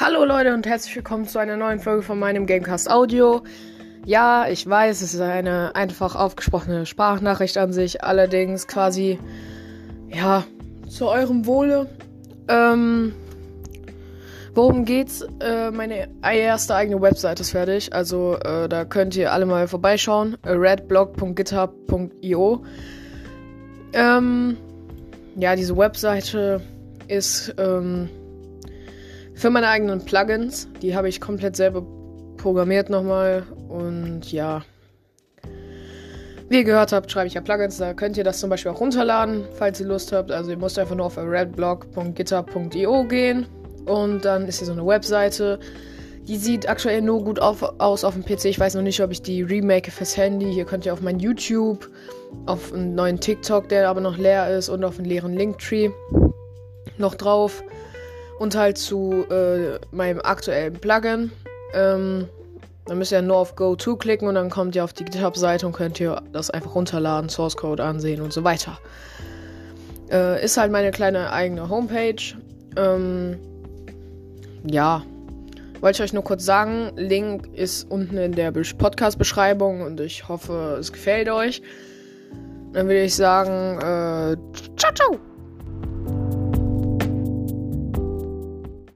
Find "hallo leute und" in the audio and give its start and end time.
0.00-0.66